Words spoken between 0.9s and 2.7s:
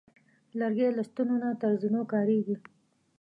له ستنو نه تر زینو کارېږي.